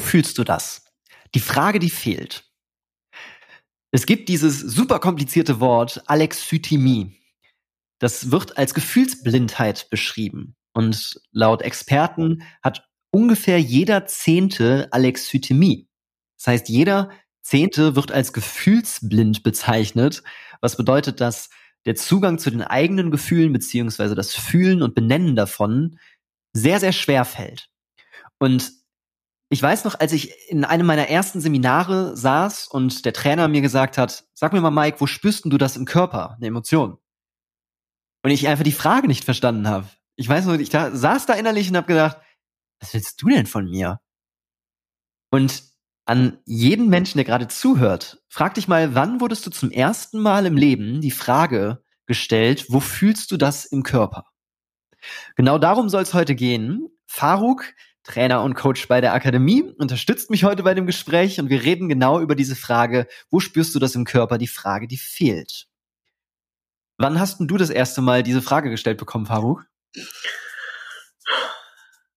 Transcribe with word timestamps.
Fühlst 0.00 0.38
du 0.38 0.44
das? 0.44 0.84
Die 1.34 1.40
Frage, 1.40 1.78
die 1.78 1.90
fehlt. 1.90 2.44
Es 3.90 4.06
gibt 4.06 4.28
dieses 4.28 4.60
super 4.60 4.98
komplizierte 4.98 5.60
Wort 5.60 6.02
Alexithymie. 6.06 7.16
Das 7.98 8.30
wird 8.30 8.58
als 8.58 8.74
Gefühlsblindheit 8.74 9.88
beschrieben. 9.90 10.56
Und 10.74 11.20
laut 11.32 11.62
Experten 11.62 12.42
hat 12.62 12.86
ungefähr 13.10 13.58
jeder 13.58 14.06
Zehnte 14.06 14.88
Alexithymie. 14.90 15.88
Das 16.36 16.48
heißt, 16.48 16.68
jeder 16.68 17.10
Zehnte 17.42 17.96
wird 17.96 18.12
als 18.12 18.32
gefühlsblind 18.32 19.42
bezeichnet, 19.42 20.22
was 20.60 20.76
bedeutet, 20.76 21.20
dass 21.20 21.48
der 21.86 21.94
Zugang 21.94 22.38
zu 22.38 22.50
den 22.50 22.62
eigenen 22.62 23.10
Gefühlen 23.10 23.52
beziehungsweise 23.52 24.14
das 24.14 24.34
Fühlen 24.34 24.82
und 24.82 24.94
Benennen 24.94 25.36
davon 25.36 25.98
sehr, 26.52 26.80
sehr 26.80 26.92
schwer 26.92 27.24
fällt. 27.24 27.70
Und 28.38 28.72
ich 29.48 29.62
weiß 29.62 29.84
noch, 29.84 29.98
als 29.98 30.12
ich 30.12 30.50
in 30.50 30.64
einem 30.64 30.86
meiner 30.86 31.08
ersten 31.08 31.40
Seminare 31.40 32.16
saß 32.16 32.66
und 32.68 33.04
der 33.04 33.12
Trainer 33.12 33.46
mir 33.48 33.60
gesagt 33.60 33.96
hat, 33.96 34.24
sag 34.34 34.52
mir 34.52 34.60
mal, 34.60 34.70
Mike, 34.70 35.00
wo 35.00 35.06
spürst 35.06 35.44
du 35.44 35.58
das 35.58 35.76
im 35.76 35.84
Körper, 35.84 36.34
eine 36.36 36.46
Emotion? 36.46 36.98
Und 38.24 38.30
ich 38.30 38.48
einfach 38.48 38.64
die 38.64 38.72
Frage 38.72 39.06
nicht 39.06 39.24
verstanden 39.24 39.68
habe. 39.68 39.88
Ich 40.16 40.28
weiß 40.28 40.46
noch, 40.46 40.54
ich 40.54 40.70
da, 40.70 40.90
saß 40.90 41.26
da 41.26 41.34
innerlich 41.34 41.70
und 41.70 41.76
habe 41.76 41.86
gedacht, 41.86 42.18
was 42.80 42.92
willst 42.92 43.22
du 43.22 43.28
denn 43.28 43.46
von 43.46 43.66
mir? 43.66 44.00
Und 45.30 45.62
an 46.06 46.38
jeden 46.44 46.88
Menschen, 46.88 47.18
der 47.18 47.24
gerade 47.24 47.48
zuhört, 47.48 48.22
frag 48.28 48.54
dich 48.54 48.68
mal, 48.68 48.94
wann 48.94 49.20
wurdest 49.20 49.46
du 49.46 49.50
zum 49.50 49.70
ersten 49.70 50.20
Mal 50.20 50.46
im 50.46 50.56
Leben 50.56 51.00
die 51.00 51.10
Frage 51.10 51.84
gestellt, 52.06 52.66
wo 52.68 52.80
fühlst 52.80 53.30
du 53.30 53.36
das 53.36 53.64
im 53.64 53.82
Körper? 53.82 54.24
Genau 55.36 55.58
darum 55.58 55.88
soll 55.88 56.02
es 56.02 56.14
heute 56.14 56.34
gehen. 56.34 56.88
Faruk, 57.06 57.74
Trainer 58.06 58.42
und 58.42 58.54
Coach 58.54 58.86
bei 58.88 59.00
der 59.00 59.12
Akademie, 59.12 59.62
unterstützt 59.78 60.30
mich 60.30 60.44
heute 60.44 60.62
bei 60.62 60.74
dem 60.74 60.86
Gespräch 60.86 61.40
und 61.40 61.50
wir 61.50 61.62
reden 61.62 61.88
genau 61.88 62.20
über 62.20 62.34
diese 62.34 62.56
Frage, 62.56 63.08
wo 63.30 63.40
spürst 63.40 63.74
du 63.74 63.78
das 63.78 63.94
im 63.94 64.04
Körper? 64.04 64.38
Die 64.38 64.46
Frage, 64.46 64.86
die 64.86 64.96
fehlt. 64.96 65.66
Wann 66.98 67.20
hast 67.20 67.40
du 67.40 67.56
das 67.56 67.70
erste 67.70 68.00
Mal 68.00 68.22
diese 68.22 68.42
Frage 68.42 68.70
gestellt 68.70 68.98
bekommen, 68.98 69.26
Faruk? 69.26 69.66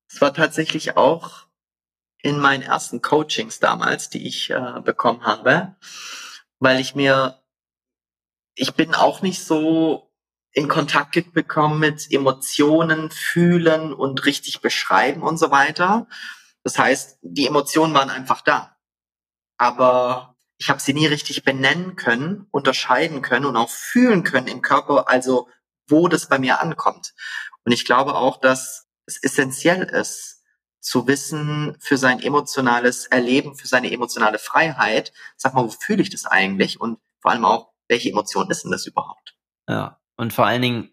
Es 0.08 0.22
war 0.22 0.34
tatsächlich 0.34 0.96
auch 0.96 1.48
in 2.22 2.38
meinen 2.40 2.64
ersten 2.64 3.02
Coachings 3.02 3.60
damals, 3.60 4.10
die 4.10 4.28
ich 4.28 4.52
äh, 4.52 4.82
bekommen 4.84 5.24
habe, 5.24 5.76
weil 6.60 6.80
ich 6.80 6.94
mir, 6.96 7.42
ich 8.56 8.74
bin 8.74 8.94
auch 8.94 9.22
nicht 9.22 9.44
so 9.44 10.09
in 10.60 10.68
Kontakt 10.68 11.32
bekommen 11.32 11.80
mit 11.80 12.12
Emotionen, 12.12 13.12
fühlen 13.12 13.94
und 13.94 14.26
richtig 14.26 14.60
beschreiben 14.60 15.24
und 15.24 15.38
so 15.38 15.52
weiter. 15.52 16.08
Das 16.64 16.78
heißt, 16.78 17.18
die 17.22 17.48
Emotionen 17.48 17.94
waren 17.94 18.10
einfach 18.10 18.42
da. 18.42 18.76
Aber 19.58 20.36
ich 20.58 20.70
habe 20.70 20.82
sie 20.82 20.94
nie 20.94 21.08
richtig 21.08 21.46
benennen 21.46 21.96
können, 21.96 22.46
unterscheiden 22.52 23.22
können 23.22 23.46
und 23.46 23.56
auch 23.56 23.70
fühlen 23.70 24.26
können 24.26 24.48
im 24.48 24.62
Körper, 24.62 25.08
also 25.08 25.48
wo 25.88 26.10
das 26.10 26.28
bei 26.28 26.40
mir 26.40 26.60
ankommt. 26.60 27.14
Und 27.64 27.72
ich 27.72 27.86
glaube 27.86 28.16
auch, 28.16 28.38
dass 28.38 28.90
es 29.06 29.24
essentiell 29.24 29.84
ist, 29.84 30.44
zu 30.82 31.08
wissen 31.08 31.78
für 31.80 31.98
sein 31.98 32.22
emotionales 32.22 33.06
Erleben, 33.06 33.56
für 33.56 33.68
seine 33.68 33.92
emotionale 33.92 34.40
Freiheit. 34.40 35.14
Sag 35.38 35.54
mal, 35.54 35.64
wo 35.64 35.70
fühle 35.70 36.02
ich 36.02 36.10
das 36.10 36.26
eigentlich? 36.26 36.82
Und 36.82 37.00
vor 37.22 37.32
allem 37.32 37.46
auch, 37.46 37.72
welche 37.88 38.10
Emotion 38.10 38.50
ist 38.50 38.64
denn 38.64 38.72
das 38.72 38.86
überhaupt? 38.86 39.38
Ja, 39.70 40.00
und 40.20 40.34
vor 40.34 40.46
allen 40.46 40.62
Dingen, 40.62 40.90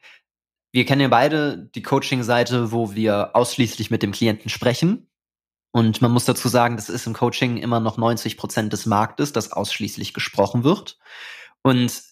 wir 0.70 0.86
kennen 0.86 1.00
ja 1.00 1.08
beide 1.08 1.68
die 1.74 1.82
Coaching-Seite, 1.82 2.70
wo 2.70 2.94
wir 2.94 3.34
ausschließlich 3.34 3.90
mit 3.90 4.04
dem 4.04 4.12
Klienten 4.12 4.48
sprechen. 4.48 5.10
Und 5.72 6.00
man 6.00 6.12
muss 6.12 6.26
dazu 6.26 6.46
sagen, 6.46 6.76
das 6.76 6.88
ist 6.88 7.08
im 7.08 7.12
Coaching 7.12 7.56
immer 7.56 7.80
noch 7.80 7.96
90 7.96 8.36
Prozent 8.36 8.72
des 8.72 8.86
Marktes, 8.86 9.32
das 9.32 9.50
ausschließlich 9.50 10.14
gesprochen 10.14 10.62
wird. 10.62 10.96
Und 11.62 12.04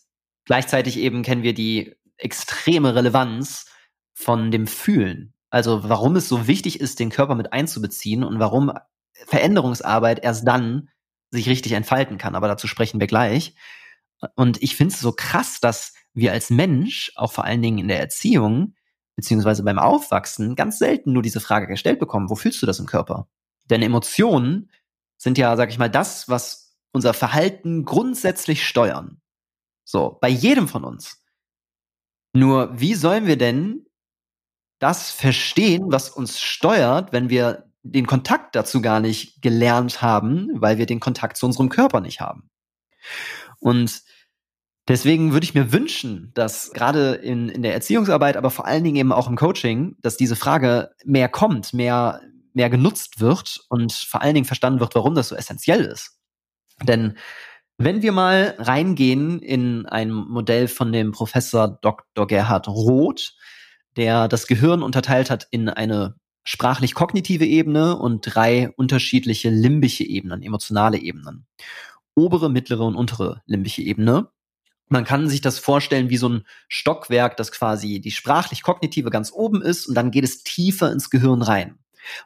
gleichzeitig 0.44 0.98
eben 0.98 1.22
kennen 1.22 1.44
wir 1.44 1.54
die 1.54 1.94
extreme 2.16 2.96
Relevanz 2.96 3.66
von 4.12 4.50
dem 4.50 4.66
Fühlen. 4.66 5.34
Also 5.50 5.88
warum 5.88 6.16
es 6.16 6.28
so 6.28 6.48
wichtig 6.48 6.80
ist, 6.80 6.98
den 6.98 7.10
Körper 7.10 7.36
mit 7.36 7.52
einzubeziehen 7.52 8.24
und 8.24 8.40
warum 8.40 8.72
Veränderungsarbeit 9.12 10.24
erst 10.24 10.48
dann 10.48 10.88
sich 11.30 11.48
richtig 11.48 11.72
entfalten 11.72 12.18
kann. 12.18 12.34
Aber 12.34 12.48
dazu 12.48 12.66
sprechen 12.66 12.98
wir 12.98 13.06
gleich. 13.06 13.54
Und 14.34 14.60
ich 14.64 14.74
finde 14.74 14.94
es 14.94 15.00
so 15.00 15.12
krass, 15.12 15.60
dass 15.60 15.94
wir 16.14 16.32
als 16.32 16.50
Mensch, 16.50 17.12
auch 17.16 17.32
vor 17.32 17.44
allen 17.44 17.62
Dingen 17.62 17.78
in 17.78 17.88
der 17.88 18.00
Erziehung, 18.00 18.74
beziehungsweise 19.16 19.62
beim 19.62 19.78
Aufwachsen, 19.78 20.56
ganz 20.56 20.78
selten 20.78 21.12
nur 21.12 21.22
diese 21.22 21.40
Frage 21.40 21.66
gestellt 21.66 21.98
bekommen, 21.98 22.30
wo 22.30 22.34
fühlst 22.34 22.62
du 22.62 22.66
das 22.66 22.78
im 22.78 22.86
Körper? 22.86 23.28
Denn 23.70 23.82
Emotionen 23.82 24.70
sind 25.16 25.38
ja, 25.38 25.56
sag 25.56 25.70
ich 25.70 25.78
mal, 25.78 25.90
das, 25.90 26.28
was 26.28 26.76
unser 26.92 27.14
Verhalten 27.14 27.84
grundsätzlich 27.84 28.66
steuern. 28.66 29.20
So, 29.84 30.18
bei 30.20 30.28
jedem 30.28 30.68
von 30.68 30.84
uns. 30.84 31.22
Nur, 32.32 32.78
wie 32.78 32.94
sollen 32.94 33.26
wir 33.26 33.36
denn 33.36 33.86
das 34.78 35.10
verstehen, 35.10 35.84
was 35.88 36.10
uns 36.10 36.40
steuert, 36.40 37.12
wenn 37.12 37.30
wir 37.30 37.70
den 37.82 38.06
Kontakt 38.06 38.56
dazu 38.56 38.80
gar 38.80 39.00
nicht 39.00 39.42
gelernt 39.42 40.02
haben, 40.02 40.50
weil 40.54 40.78
wir 40.78 40.86
den 40.86 41.00
Kontakt 41.00 41.36
zu 41.36 41.46
unserem 41.46 41.68
Körper 41.68 42.00
nicht 42.00 42.20
haben. 42.20 42.50
Und 43.60 44.02
deswegen 44.88 45.32
würde 45.32 45.44
ich 45.44 45.54
mir 45.54 45.72
wünschen, 45.72 46.32
dass 46.34 46.72
gerade 46.72 47.14
in, 47.14 47.48
in 47.48 47.62
der 47.62 47.74
Erziehungsarbeit, 47.74 48.36
aber 48.36 48.50
vor 48.50 48.66
allen 48.66 48.84
Dingen 48.84 48.96
eben 48.96 49.12
auch 49.12 49.28
im 49.28 49.36
Coaching, 49.36 49.96
dass 50.00 50.16
diese 50.16 50.36
Frage 50.36 50.90
mehr 51.04 51.28
kommt, 51.28 51.72
mehr, 51.72 52.20
mehr 52.52 52.70
genutzt 52.70 53.20
wird 53.20 53.60
und 53.68 53.92
vor 53.92 54.22
allen 54.22 54.34
Dingen 54.34 54.46
verstanden 54.46 54.80
wird, 54.80 54.94
warum 54.94 55.14
das 55.14 55.28
so 55.28 55.36
essentiell 55.36 55.84
ist. 55.84 56.18
Denn 56.82 57.16
wenn 57.76 58.02
wir 58.02 58.12
mal 58.12 58.54
reingehen 58.58 59.40
in 59.40 59.86
ein 59.86 60.12
Modell 60.12 60.68
von 60.68 60.92
dem 60.92 61.12
Professor 61.12 61.68
Dr. 61.68 62.26
Gerhard 62.26 62.68
Roth, 62.68 63.34
der 63.96 64.28
das 64.28 64.46
Gehirn 64.46 64.82
unterteilt 64.82 65.30
hat 65.30 65.48
in 65.50 65.68
eine 65.68 66.16
sprachlich-kognitive 66.44 67.46
Ebene 67.46 67.96
und 67.96 68.20
drei 68.22 68.70
unterschiedliche 68.76 69.50
limbische 69.50 70.04
Ebenen, 70.04 70.42
emotionale 70.42 70.98
Ebenen. 70.98 71.46
Obere, 72.14 72.48
mittlere 72.48 72.82
und 72.82 72.94
untere 72.94 73.42
limbische 73.46 73.82
Ebene. 73.82 74.28
Man 74.88 75.04
kann 75.04 75.28
sich 75.28 75.40
das 75.40 75.58
vorstellen 75.58 76.10
wie 76.10 76.16
so 76.16 76.28
ein 76.28 76.46
Stockwerk, 76.68 77.36
das 77.36 77.52
quasi 77.52 78.00
die 78.00 78.10
sprachlich-kognitive 78.10 79.10
ganz 79.10 79.32
oben 79.32 79.62
ist 79.62 79.86
und 79.86 79.94
dann 79.94 80.10
geht 80.10 80.24
es 80.24 80.42
tiefer 80.42 80.92
ins 80.92 81.10
Gehirn 81.10 81.42
rein. 81.42 81.78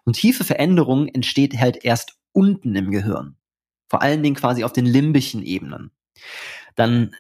Und 0.04 0.14
tiefe 0.14 0.44
Veränderung 0.44 1.06
entsteht 1.08 1.58
halt 1.58 1.84
erst 1.84 2.19
unten 2.32 2.74
im 2.74 2.91
Gehirn. 2.91 3.36
Vor 3.88 4.02
allen 4.02 4.22
Dingen 4.22 4.36
quasi 4.36 4.64
auf 4.64 4.72
den 4.72 4.86
limbischen 4.86 5.42
Ebenen. 5.42 5.92
Dann 6.74 7.14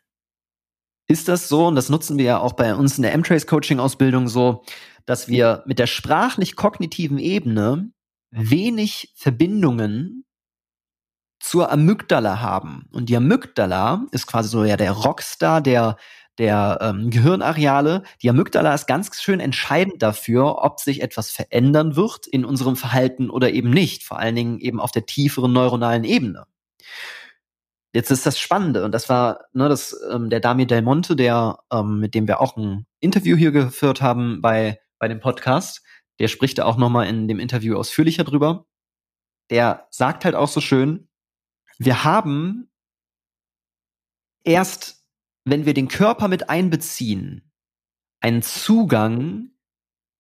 ist 1.06 1.28
das 1.28 1.48
so, 1.48 1.66
und 1.66 1.76
das 1.76 1.88
nutzen 1.88 2.18
wir 2.18 2.24
ja 2.24 2.38
auch 2.40 2.52
bei 2.52 2.74
uns 2.74 2.98
in 2.98 3.02
der 3.02 3.14
M-Trace-Coaching-Ausbildung 3.14 4.28
so, 4.28 4.64
dass 5.06 5.28
wir 5.28 5.62
mit 5.66 5.78
der 5.78 5.86
sprachlich-kognitiven 5.86 7.18
Ebene 7.18 7.90
wenig 8.30 9.12
Verbindungen 9.16 10.24
zur 11.40 11.70
Amygdala 11.70 12.40
haben. 12.40 12.88
Und 12.92 13.08
die 13.08 13.16
Amygdala 13.16 14.06
ist 14.10 14.26
quasi 14.26 14.48
so 14.48 14.64
ja 14.64 14.76
der 14.76 14.92
Rockstar 14.92 15.60
der, 15.60 15.96
der 16.38 16.78
ähm, 16.80 17.10
Gehirnareale. 17.10 18.02
Die 18.22 18.30
Amygdala 18.30 18.74
ist 18.74 18.86
ganz 18.86 19.20
schön 19.20 19.40
entscheidend 19.40 20.02
dafür, 20.02 20.58
ob 20.62 20.80
sich 20.80 21.02
etwas 21.02 21.30
verändern 21.30 21.96
wird 21.96 22.26
in 22.26 22.44
unserem 22.44 22.76
Verhalten 22.76 23.30
oder 23.30 23.50
eben 23.50 23.70
nicht. 23.70 24.04
Vor 24.04 24.18
allen 24.18 24.34
Dingen 24.34 24.58
eben 24.60 24.80
auf 24.80 24.90
der 24.90 25.06
tieferen 25.06 25.52
neuronalen 25.52 26.04
Ebene. 26.04 26.46
Jetzt 27.94 28.10
ist 28.10 28.26
das 28.26 28.38
Spannende, 28.38 28.84
und 28.84 28.92
das 28.92 29.08
war 29.08 29.46
ne, 29.54 29.68
das, 29.68 29.98
ähm, 30.12 30.28
der 30.28 30.40
Damir 30.40 30.66
Del 30.66 30.82
Monte, 30.82 31.16
der, 31.16 31.58
ähm, 31.72 32.00
mit 32.00 32.14
dem 32.14 32.28
wir 32.28 32.40
auch 32.40 32.56
ein 32.56 32.86
Interview 33.00 33.36
hier 33.36 33.50
geführt 33.50 34.02
haben 34.02 34.42
bei, 34.42 34.78
bei 34.98 35.08
dem 35.08 35.20
Podcast, 35.20 35.82
der 36.18 36.28
spricht 36.28 36.58
da 36.58 36.64
auch 36.64 36.76
nochmal 36.76 37.06
in 37.06 37.28
dem 37.28 37.40
Interview 37.40 37.76
ausführlicher 37.76 38.24
drüber. 38.24 38.66
Der 39.50 39.86
sagt 39.90 40.24
halt 40.24 40.34
auch 40.34 40.48
so 40.48 40.60
schön, 40.60 41.07
wir 41.78 42.04
haben 42.04 42.70
erst, 44.44 45.04
wenn 45.44 45.64
wir 45.64 45.74
den 45.74 45.88
Körper 45.88 46.28
mit 46.28 46.50
einbeziehen, 46.50 47.52
einen 48.20 48.42
Zugang 48.42 49.50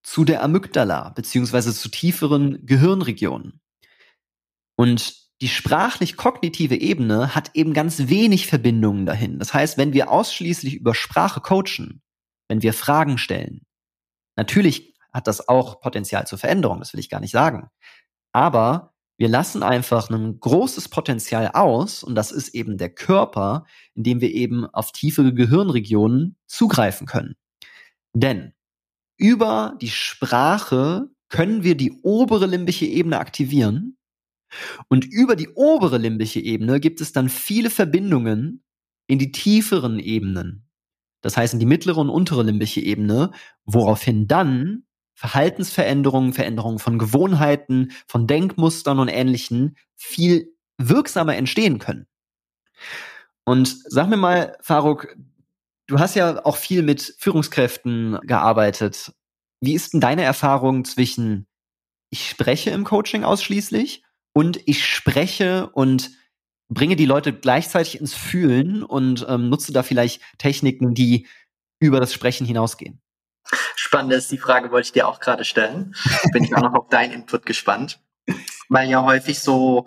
zu 0.02 0.24
der 0.24 0.42
Amygdala, 0.42 1.10
beziehungsweise 1.10 1.74
zu 1.74 1.88
tieferen 1.88 2.64
Gehirnregionen. 2.64 3.60
Und 4.76 5.28
die 5.40 5.48
sprachlich-kognitive 5.48 6.76
Ebene 6.76 7.34
hat 7.34 7.50
eben 7.54 7.74
ganz 7.74 8.08
wenig 8.08 8.46
Verbindungen 8.46 9.06
dahin. 9.06 9.38
Das 9.38 9.54
heißt, 9.54 9.76
wenn 9.76 9.92
wir 9.92 10.10
ausschließlich 10.10 10.74
über 10.74 10.94
Sprache 10.94 11.40
coachen, 11.40 12.02
wenn 12.48 12.62
wir 12.62 12.72
Fragen 12.72 13.18
stellen, 13.18 13.66
natürlich 14.36 14.94
hat 15.12 15.26
das 15.26 15.48
auch 15.48 15.80
Potenzial 15.80 16.26
zur 16.26 16.38
Veränderung, 16.38 16.78
das 16.78 16.92
will 16.92 17.00
ich 17.00 17.10
gar 17.10 17.20
nicht 17.20 17.32
sagen. 17.32 17.68
Aber 18.32 18.94
wir 19.18 19.28
lassen 19.28 19.62
einfach 19.62 20.10
ein 20.10 20.40
großes 20.40 20.88
Potenzial 20.88 21.48
aus 21.54 22.04
und 22.04 22.14
das 22.14 22.32
ist 22.32 22.54
eben 22.54 22.78
der 22.78 22.90
Körper, 22.90 23.66
in 23.94 24.04
dem 24.04 24.20
wir 24.20 24.32
eben 24.32 24.66
auf 24.66 24.92
tiefere 24.92 25.34
Gehirnregionen 25.34 26.36
zugreifen 26.46 27.06
können. 27.06 27.36
Denn 28.14 28.52
über 29.18 29.76
die 29.80 29.90
Sprache 29.90 31.10
können 31.28 31.64
wir 31.64 31.76
die 31.76 32.00
obere 32.02 32.46
limbische 32.46 32.86
Ebene 32.86 33.18
aktivieren 33.18 33.98
Und 34.88 35.04
über 35.04 35.36
die 35.36 35.50
obere 35.50 35.98
limbische 35.98 36.40
Ebene 36.40 36.80
gibt 36.80 37.00
es 37.00 37.12
dann 37.12 37.28
viele 37.28 37.70
Verbindungen 37.70 38.62
in 39.06 39.18
die 39.18 39.32
tieferen 39.32 39.98
Ebenen. 39.98 40.68
Das 41.22 41.36
heißt 41.36 41.54
in 41.54 41.60
die 41.60 41.66
mittlere 41.66 41.98
und 41.98 42.10
untere 42.10 42.42
limbische 42.42 42.80
Ebene, 42.80 43.32
woraufhin 43.64 44.28
dann 44.28 44.84
Verhaltensveränderungen, 45.18 46.32
Veränderungen 46.32 46.78
von 46.78 46.96
Gewohnheiten, 46.96 47.90
von 48.06 48.28
Denkmustern 48.28 49.00
und 49.00 49.08
Ähnlichen 49.08 49.76
viel 49.96 50.54
wirksamer 50.76 51.34
entstehen 51.34 51.80
können. 51.80 52.06
Und 53.44 53.82
sag 53.86 54.08
mir 54.08 54.16
mal, 54.16 54.56
Faruk, 54.60 55.16
du 55.88 55.98
hast 55.98 56.14
ja 56.14 56.44
auch 56.44 56.54
viel 56.54 56.84
mit 56.84 57.16
Führungskräften 57.18 58.20
gearbeitet. 58.22 59.12
Wie 59.60 59.74
ist 59.74 59.92
denn 59.92 60.00
deine 60.00 60.22
Erfahrung 60.22 60.84
zwischen 60.84 61.48
ich 62.10 62.28
spreche 62.28 62.70
im 62.70 62.84
Coaching 62.84 63.24
ausschließlich 63.24 64.04
und 64.34 64.60
ich 64.66 64.86
spreche 64.86 65.68
und 65.70 66.12
bringe 66.68 66.94
die 66.94 67.06
Leute 67.06 67.32
gleichzeitig 67.32 67.98
ins 67.98 68.14
Fühlen 68.14 68.84
und 68.84 69.26
ähm, 69.28 69.48
nutze 69.48 69.72
da 69.72 69.82
vielleicht 69.82 70.22
Techniken, 70.38 70.94
die 70.94 71.26
über 71.80 71.98
das 71.98 72.12
Sprechen 72.12 72.46
hinausgehen? 72.46 73.00
Spannend 73.76 74.12
ist, 74.12 74.30
die 74.30 74.38
Frage 74.38 74.70
wollte 74.70 74.86
ich 74.86 74.92
dir 74.92 75.08
auch 75.08 75.20
gerade 75.20 75.44
stellen. 75.44 75.94
Bin 76.32 76.44
ich 76.44 76.54
auch 76.54 76.62
noch 76.62 76.74
auf 76.74 76.88
deinen 76.88 77.12
Input 77.12 77.46
gespannt. 77.46 78.00
Weil 78.68 78.88
ja 78.88 79.02
häufig 79.02 79.40
so 79.40 79.86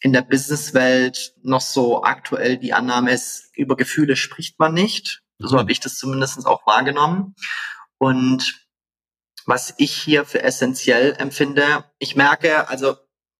in 0.00 0.12
der 0.12 0.22
Businesswelt 0.22 1.34
noch 1.42 1.60
so 1.60 2.02
aktuell 2.02 2.58
die 2.58 2.72
Annahme 2.72 3.12
ist, 3.12 3.50
über 3.54 3.76
Gefühle 3.76 4.16
spricht 4.16 4.58
man 4.58 4.74
nicht. 4.74 5.22
So 5.38 5.58
habe 5.58 5.72
ich 5.72 5.80
das 5.80 5.96
zumindest 5.96 6.46
auch 6.46 6.66
wahrgenommen. 6.66 7.34
Und 7.98 8.66
was 9.46 9.74
ich 9.78 9.92
hier 9.92 10.24
für 10.24 10.42
essentiell 10.42 11.14
empfinde, 11.18 11.84
ich 11.98 12.16
merke, 12.16 12.68
also 12.68 12.96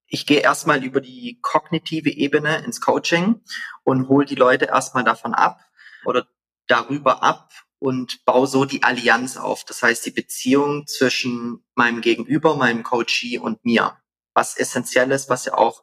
ich 0.07 0.27
gehe 0.27 0.41
erstmal 0.41 0.83
über 0.83 1.01
die 1.01 1.39
kognitive 1.41 2.11
Ebene 2.11 2.65
ins 2.65 2.81
Coaching 2.81 3.43
und 3.85 4.09
hole 4.09 4.27
die 4.27 4.35
Leute 4.35 4.67
erstmal 4.67 5.05
davon 5.05 5.35
ab 5.35 5.61
oder 6.05 6.27
darüber 6.67 7.23
ab 7.23 7.51
und 7.81 8.25
baue 8.25 8.47
so 8.47 8.65
die 8.65 8.85
Allianz 8.85 9.37
auf. 9.37 9.65
Das 9.65 9.83
heißt, 9.83 10.07
die 10.07 10.13
Beziehung 10.13 10.87
zwischen 10.87 11.65
meinem 11.75 12.01
Gegenüber, 12.01 12.55
meinem 12.55 12.85
Coachee 12.85 13.39
und 13.39 13.65
mir. 13.65 13.97
Was 14.33 14.57
essentiell 14.57 15.11
ist, 15.11 15.29
was 15.29 15.47
ja 15.47 15.55
auch 15.55 15.83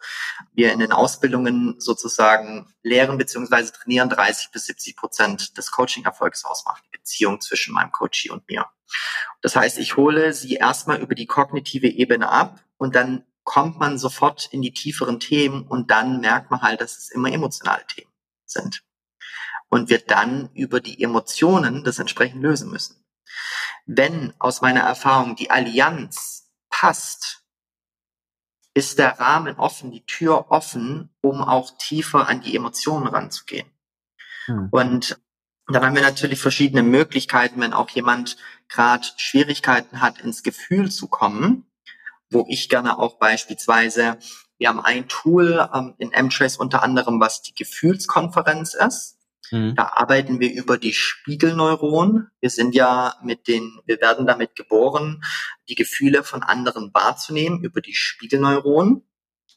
wir 0.53 0.71
in 0.71 0.79
den 0.79 0.93
Ausbildungen 0.93 1.75
sozusagen 1.79 2.73
lehren 2.81 3.17
bzw. 3.17 3.71
trainieren, 3.71 4.09
30 4.09 4.51
bis 4.51 4.67
70 4.67 4.95
Prozent 4.95 5.57
des 5.57 5.71
Coaching-Erfolgs 5.71 6.45
ausmacht, 6.45 6.83
die 6.85 6.97
Beziehung 6.97 7.41
zwischen 7.41 7.73
meinem 7.73 7.91
Coachee 7.91 8.29
und 8.29 8.47
mir. 8.47 8.65
Das 9.41 9.55
heißt, 9.55 9.79
ich 9.79 9.97
hole 9.97 10.33
sie 10.33 10.53
erstmal 10.53 11.01
über 11.01 11.13
die 11.13 11.25
kognitive 11.25 11.87
Ebene 11.87 12.29
ab 12.29 12.63
und 12.77 12.95
dann 12.95 13.25
kommt 13.43 13.79
man 13.79 13.97
sofort 13.97 14.47
in 14.51 14.61
die 14.61 14.73
tieferen 14.73 15.19
Themen 15.19 15.65
und 15.67 15.89
dann 15.91 16.21
merkt 16.21 16.51
man 16.51 16.61
halt, 16.61 16.79
dass 16.79 16.97
es 16.97 17.09
immer 17.09 17.31
emotionale 17.31 17.85
Themen 17.87 18.11
sind. 18.45 18.83
Und 19.69 19.89
wir 19.89 19.99
dann 19.99 20.49
über 20.53 20.79
die 20.79 21.03
Emotionen 21.03 21.83
das 21.83 21.99
entsprechend 21.99 22.41
lösen 22.41 22.71
müssen. 22.71 23.03
Wenn 23.85 24.33
aus 24.39 24.61
meiner 24.61 24.81
Erfahrung 24.81 25.35
die 25.35 25.51
Allianz 25.51 26.49
passt, 26.69 27.43
ist 28.73 28.99
der 28.99 29.19
Rahmen 29.19 29.55
offen, 29.57 29.91
die 29.91 30.05
Tür 30.05 30.51
offen, 30.51 31.09
um 31.21 31.41
auch 31.41 31.77
tiefer 31.77 32.27
an 32.27 32.41
die 32.41 32.55
Emotionen 32.55 33.07
ranzugehen. 33.07 33.67
Hm. 34.45 34.69
Und 34.71 35.19
dann 35.67 35.83
haben 35.83 35.95
wir 35.95 36.01
natürlich 36.01 36.39
verschiedene 36.39 36.83
Möglichkeiten, 36.83 37.59
wenn 37.59 37.73
auch 37.73 37.89
jemand 37.89 38.37
gerade 38.69 39.05
Schwierigkeiten 39.17 40.01
hat, 40.01 40.19
ins 40.19 40.43
Gefühl 40.43 40.91
zu 40.91 41.07
kommen, 41.07 41.65
wo 42.29 42.45
ich 42.47 42.69
gerne 42.69 42.99
auch 42.99 43.17
beispielsweise, 43.19 44.17
wir 44.57 44.69
haben 44.69 44.79
ein 44.79 45.07
Tool 45.07 45.69
ähm, 45.73 45.95
in 45.97 46.11
M-Trace 46.11 46.57
unter 46.57 46.83
anderem, 46.83 47.19
was 47.19 47.41
die 47.41 47.53
Gefühlskonferenz 47.53 48.73
ist. 48.75 49.16
Mhm. 49.51 49.75
Da 49.75 49.91
arbeiten 49.95 50.39
wir 50.39 50.51
über 50.53 50.77
die 50.77 50.93
Spiegelneuronen. 50.93 52.29
Wir 52.39 52.49
sind 52.49 52.75
ja 52.75 53.15
mit 53.23 53.47
den, 53.47 53.79
wir 53.85 53.99
werden 54.01 54.25
damit 54.25 54.55
geboren, 54.55 55.23
die 55.69 55.75
Gefühle 55.75 56.23
von 56.23 56.43
anderen 56.43 56.93
wahrzunehmen 56.93 57.63
über 57.63 57.81
die 57.81 57.95
Spiegelneuronen. 57.95 59.03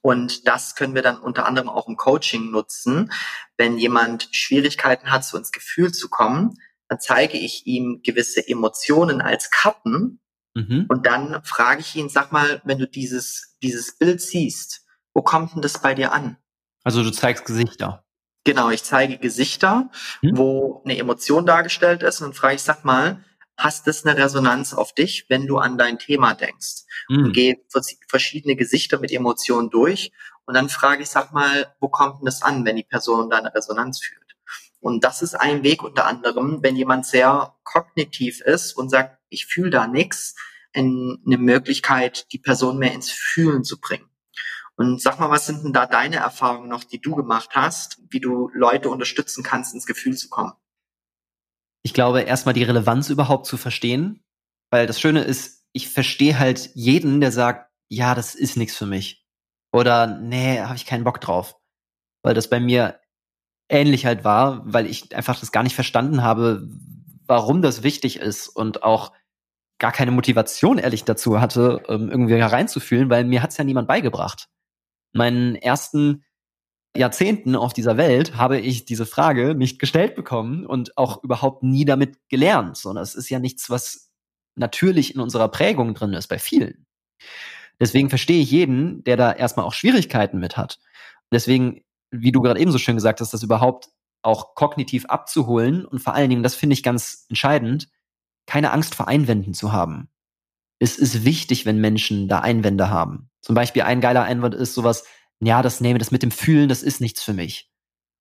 Und 0.02 0.48
das 0.48 0.76
können 0.76 0.94
wir 0.94 1.02
dann 1.02 1.18
unter 1.18 1.46
anderem 1.46 1.68
auch 1.68 1.86
im 1.88 1.96
Coaching 1.96 2.50
nutzen. 2.50 3.12
Wenn 3.56 3.76
jemand 3.76 4.28
Schwierigkeiten 4.32 5.10
hat, 5.10 5.24
so 5.24 5.36
ins 5.36 5.52
Gefühl 5.52 5.92
zu 5.92 6.08
kommen, 6.08 6.58
dann 6.88 7.00
zeige 7.00 7.38
ich 7.38 7.66
ihm 7.66 8.00
gewisse 8.02 8.46
Emotionen 8.46 9.20
als 9.20 9.50
Karten 9.50 10.20
Mhm. 10.54 10.86
Und 10.88 11.06
dann 11.06 11.42
frage 11.44 11.80
ich 11.80 11.94
ihn, 11.96 12.08
sag 12.08 12.32
mal, 12.32 12.60
wenn 12.64 12.78
du 12.78 12.88
dieses, 12.88 13.56
dieses 13.62 13.96
Bild 13.96 14.20
siehst, 14.20 14.84
wo 15.14 15.22
kommt 15.22 15.54
denn 15.54 15.62
das 15.62 15.80
bei 15.80 15.94
dir 15.94 16.12
an? 16.12 16.36
Also 16.82 17.02
du 17.02 17.10
zeigst 17.10 17.44
Gesichter. 17.44 18.04
Genau, 18.44 18.70
ich 18.70 18.82
zeige 18.84 19.18
Gesichter, 19.18 19.90
mhm. 20.22 20.36
wo 20.36 20.82
eine 20.84 20.96
Emotion 20.96 21.44
dargestellt 21.44 22.02
ist 22.02 22.20
und 22.20 22.28
dann 22.28 22.34
frage 22.34 22.54
ich, 22.54 22.62
sag 22.62 22.84
mal, 22.84 23.24
hast 23.56 23.86
das 23.86 24.06
eine 24.06 24.16
Resonanz 24.16 24.72
auf 24.72 24.94
dich, 24.94 25.26
wenn 25.28 25.46
du 25.46 25.58
an 25.58 25.76
dein 25.76 25.98
Thema 25.98 26.34
denkst? 26.34 26.84
Mhm. 27.08 27.24
Und 27.24 27.32
gehe 27.32 27.56
verschiedene 28.08 28.56
Gesichter 28.56 28.98
mit 28.98 29.12
Emotionen 29.12 29.68
durch 29.68 30.12
und 30.46 30.54
dann 30.54 30.68
frage 30.68 31.02
ich, 31.02 31.10
sag 31.10 31.32
mal, 31.32 31.74
wo 31.80 31.88
kommt 31.88 32.20
denn 32.20 32.26
das 32.26 32.42
an, 32.42 32.64
wenn 32.64 32.76
die 32.76 32.84
Person 32.84 33.30
da 33.30 33.38
eine 33.38 33.54
Resonanz 33.54 34.00
fühlt? 34.00 34.20
Und 34.80 35.04
das 35.04 35.22
ist 35.22 35.34
ein 35.34 35.62
Weg 35.62 35.82
unter 35.82 36.06
anderem, 36.06 36.62
wenn 36.62 36.74
jemand 36.74 37.04
sehr 37.04 37.54
kognitiv 37.64 38.40
ist 38.40 38.72
und 38.72 38.88
sagt, 38.88 39.18
ich 39.28 39.46
fühle 39.46 39.70
da 39.70 39.86
nichts, 39.86 40.34
eine 40.72 41.18
Möglichkeit, 41.24 42.26
die 42.32 42.38
Person 42.38 42.78
mehr 42.78 42.92
ins 42.92 43.10
Fühlen 43.10 43.64
zu 43.64 43.80
bringen. 43.80 44.09
Und 44.80 44.98
sag 45.02 45.20
mal, 45.20 45.28
was 45.28 45.44
sind 45.44 45.62
denn 45.62 45.74
da 45.74 45.84
deine 45.84 46.16
Erfahrungen 46.16 46.70
noch, 46.70 46.84
die 46.84 47.02
du 47.02 47.14
gemacht 47.14 47.50
hast, 47.52 48.00
wie 48.08 48.18
du 48.18 48.48
Leute 48.54 48.88
unterstützen 48.88 49.44
kannst, 49.44 49.74
ins 49.74 49.84
Gefühl 49.84 50.16
zu 50.16 50.30
kommen? 50.30 50.54
Ich 51.82 51.92
glaube, 51.92 52.22
erstmal 52.22 52.54
die 52.54 52.62
Relevanz 52.62 53.10
überhaupt 53.10 53.44
zu 53.44 53.58
verstehen, 53.58 54.24
weil 54.70 54.86
das 54.86 54.98
Schöne 54.98 55.20
ist, 55.20 55.66
ich 55.72 55.90
verstehe 55.90 56.38
halt 56.38 56.70
jeden, 56.72 57.20
der 57.20 57.30
sagt, 57.30 57.70
ja, 57.90 58.14
das 58.14 58.34
ist 58.34 58.56
nichts 58.56 58.74
für 58.74 58.86
mich. 58.86 59.26
Oder 59.70 60.06
nee, 60.06 60.60
habe 60.60 60.76
ich 60.76 60.86
keinen 60.86 61.04
Bock 61.04 61.20
drauf. 61.20 61.56
Weil 62.22 62.32
das 62.32 62.48
bei 62.48 62.58
mir 62.58 63.00
ähnlich 63.68 64.06
halt 64.06 64.24
war, 64.24 64.62
weil 64.64 64.86
ich 64.86 65.14
einfach 65.14 65.38
das 65.38 65.52
gar 65.52 65.62
nicht 65.62 65.74
verstanden 65.74 66.22
habe, 66.22 66.66
warum 67.26 67.60
das 67.60 67.82
wichtig 67.82 68.18
ist 68.18 68.48
und 68.48 68.82
auch 68.82 69.12
gar 69.78 69.92
keine 69.92 70.10
Motivation 70.10 70.78
ehrlich 70.78 71.04
dazu 71.04 71.38
hatte, 71.38 71.82
irgendwie 71.86 72.36
hereinzufühlen, 72.36 73.10
weil 73.10 73.26
mir 73.26 73.42
hat's 73.42 73.58
ja 73.58 73.64
niemand 73.64 73.86
beigebracht. 73.86 74.48
Meinen 75.12 75.56
ersten 75.56 76.24
Jahrzehnten 76.96 77.56
auf 77.56 77.72
dieser 77.72 77.96
Welt 77.96 78.36
habe 78.36 78.58
ich 78.58 78.84
diese 78.84 79.06
Frage 79.06 79.54
nicht 79.54 79.78
gestellt 79.78 80.14
bekommen 80.14 80.66
und 80.66 80.96
auch 80.96 81.22
überhaupt 81.22 81.62
nie 81.62 81.84
damit 81.84 82.18
gelernt, 82.28 82.76
sondern 82.76 83.02
es 83.02 83.14
ist 83.14 83.28
ja 83.28 83.38
nichts, 83.38 83.70
was 83.70 84.10
natürlich 84.56 85.14
in 85.14 85.20
unserer 85.20 85.48
Prägung 85.48 85.94
drin 85.94 86.12
ist, 86.14 86.26
bei 86.26 86.38
vielen. 86.38 86.86
Deswegen 87.78 88.10
verstehe 88.10 88.42
ich 88.42 88.50
jeden, 88.50 89.04
der 89.04 89.16
da 89.16 89.32
erstmal 89.32 89.64
auch 89.66 89.72
Schwierigkeiten 89.72 90.38
mit 90.38 90.56
hat. 90.56 90.80
Deswegen 91.32 91.82
wie 92.10 92.32
du 92.32 92.40
gerade 92.40 92.60
eben 92.60 92.72
so 92.72 92.78
schön 92.78 92.96
gesagt 92.96 93.20
hast, 93.20 93.32
das 93.32 93.42
überhaupt 93.42 93.88
auch 94.22 94.54
kognitiv 94.54 95.06
abzuholen 95.06 95.84
und 95.84 96.00
vor 96.00 96.14
allen 96.14 96.30
Dingen, 96.30 96.42
das 96.42 96.54
finde 96.54 96.74
ich 96.74 96.82
ganz 96.82 97.26
entscheidend, 97.28 97.88
keine 98.46 98.72
Angst 98.72 98.94
vor 98.94 99.08
Einwänden 99.08 99.54
zu 99.54 99.72
haben. 99.72 100.08
Es 100.78 100.98
ist 100.98 101.24
wichtig, 101.24 101.66
wenn 101.66 101.80
Menschen 101.80 102.28
da 102.28 102.40
Einwände 102.40 102.90
haben. 102.90 103.29
Zum 103.40 103.54
Beispiel 103.54 103.82
ein 103.82 104.00
geiler 104.00 104.22
Einwand 104.22 104.54
ist 104.54 104.74
sowas, 104.74 105.04
ja, 105.40 105.62
das 105.62 105.80
nehme, 105.80 105.98
das 105.98 106.10
mit 106.10 106.22
dem 106.22 106.30
Fühlen, 106.30 106.68
das 106.68 106.82
ist 106.82 107.00
nichts 107.00 107.22
für 107.22 107.32
mich. 107.32 107.70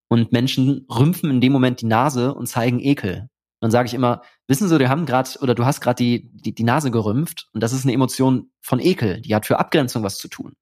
Und 0.08 0.32
Menschen 0.32 0.86
rümpfen 0.90 1.30
in 1.30 1.42
dem 1.42 1.52
Moment 1.52 1.82
die 1.82 1.86
Nase 1.86 2.34
und 2.34 2.48
zeigen 2.48 2.80
Ekel. 2.80 3.30
Dann 3.62 3.72
sage 3.72 3.88
ich 3.88 3.94
immer, 3.94 4.22
wissen 4.48 4.70
Sie, 4.70 4.80
wir 4.80 4.90
haben 4.90 5.06
gerade 5.06 5.30
oder 5.42 5.54
du 5.54 5.66
hast 5.66 5.82
gerade 5.82 6.02
die, 6.02 6.30
die, 6.32 6.56
die 6.56 6.64
Nase 6.64 6.92
gerümpft 6.92 7.50
und 7.54 7.62
das 7.62 7.74
ist 7.74 7.84
eine 7.84 7.94
Emotion 7.94 8.52
von 8.62 8.80
Ekel, 8.80 9.22
die 9.22 9.36
hat 9.36 9.46
für 9.46 9.60
Abgrenzung 9.60 10.02
was 10.04 10.18
zu 10.18 10.30
tun. 10.30 10.54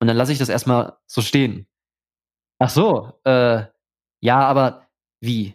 Und 0.00 0.08
dann 0.08 0.16
lasse 0.16 0.32
ich 0.32 0.38
das 0.38 0.48
erstmal 0.48 0.96
so 1.06 1.20
stehen. 1.20 1.66
Ach 2.58 2.70
so, 2.70 3.12
äh, 3.24 3.64
ja, 4.22 4.38
aber 4.40 4.88
wie? 5.20 5.54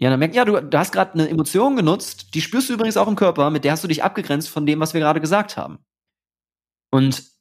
Ja, 0.00 0.10
dann 0.10 0.18
merkt, 0.18 0.34
ja, 0.34 0.44
du, 0.44 0.60
du 0.60 0.78
hast 0.78 0.92
gerade 0.92 1.12
eine 1.14 1.28
Emotion 1.28 1.76
genutzt, 1.76 2.34
die 2.34 2.40
spürst 2.40 2.68
du 2.68 2.74
übrigens 2.74 2.96
auch 2.96 3.08
im 3.08 3.16
Körper, 3.16 3.50
mit 3.50 3.64
der 3.64 3.72
hast 3.72 3.84
du 3.84 3.88
dich 3.88 4.02
abgegrenzt 4.02 4.48
von 4.48 4.66
dem, 4.66 4.80
was 4.80 4.94
wir 4.94 5.00
gerade 5.00 5.20
gesagt 5.20 5.56
haben. 5.56 5.84
Und 6.90 7.33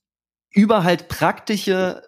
über 0.54 0.84
halt 0.84 1.10
praktische 1.10 2.04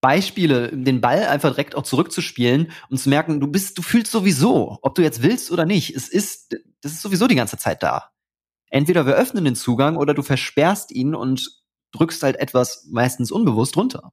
Beispiele, 0.00 0.74
den 0.74 1.00
Ball 1.00 1.26
einfach 1.26 1.50
direkt 1.50 1.74
auch 1.74 1.82
zurückzuspielen 1.82 2.72
und 2.88 2.98
zu 2.98 3.08
merken, 3.08 3.40
du 3.40 3.46
bist, 3.46 3.76
du 3.76 3.82
fühlst 3.82 4.12
sowieso, 4.12 4.78
ob 4.82 4.94
du 4.94 5.02
jetzt 5.02 5.22
willst 5.22 5.50
oder 5.50 5.66
nicht. 5.66 5.94
Es 5.94 6.08
ist, 6.08 6.56
das 6.80 6.92
ist 6.92 7.02
sowieso 7.02 7.26
die 7.26 7.34
ganze 7.34 7.58
Zeit 7.58 7.82
da. 7.82 8.10
Entweder 8.70 9.04
wir 9.04 9.14
öffnen 9.14 9.44
den 9.44 9.56
Zugang 9.56 9.96
oder 9.96 10.14
du 10.14 10.22
versperrst 10.22 10.92
ihn 10.92 11.14
und 11.14 11.60
drückst 11.92 12.22
halt 12.22 12.36
etwas 12.36 12.86
meistens 12.90 13.30
unbewusst 13.30 13.76
runter. 13.76 14.12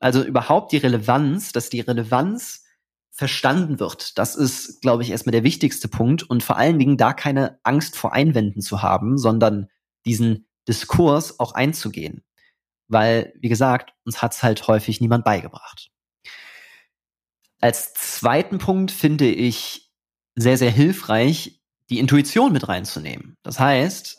Also 0.00 0.22
überhaupt 0.22 0.72
die 0.72 0.78
Relevanz, 0.78 1.52
dass 1.52 1.70
die 1.70 1.80
Relevanz 1.80 2.64
verstanden 3.10 3.80
wird. 3.80 4.16
Das 4.18 4.36
ist, 4.36 4.80
glaube 4.80 5.02
ich, 5.02 5.10
erstmal 5.10 5.32
der 5.32 5.42
wichtigste 5.42 5.88
Punkt 5.88 6.22
und 6.22 6.42
vor 6.42 6.56
allen 6.56 6.78
Dingen 6.78 6.96
da 6.96 7.12
keine 7.12 7.58
Angst 7.62 7.96
vor 7.96 8.12
Einwänden 8.12 8.62
zu 8.62 8.82
haben, 8.82 9.18
sondern 9.18 9.68
diesen 10.06 10.46
Diskurs 10.66 11.40
auch 11.40 11.52
einzugehen. 11.52 12.22
Weil, 12.88 13.32
wie 13.36 13.48
gesagt, 13.48 13.92
uns 14.04 14.22
hat's 14.22 14.42
halt 14.42 14.66
häufig 14.66 15.00
niemand 15.00 15.24
beigebracht. 15.24 15.90
Als 17.60 17.92
zweiten 17.94 18.58
Punkt 18.58 18.90
finde 18.90 19.30
ich 19.30 19.92
sehr, 20.36 20.56
sehr 20.56 20.70
hilfreich, 20.70 21.60
die 21.90 21.98
Intuition 21.98 22.52
mit 22.52 22.68
reinzunehmen. 22.68 23.36
Das 23.42 23.58
heißt, 23.58 24.18